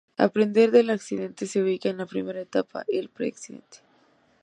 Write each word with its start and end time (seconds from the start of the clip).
Aprender 0.17 0.71
del 0.71 0.89
accidente 0.89 1.45
se 1.45 1.61
ubica 1.61 1.87
en 1.87 1.97
la 1.97 2.07
primera 2.07 2.41
etapa, 2.41 2.83
el 2.87 3.07
Pre-accidente. 3.09 3.81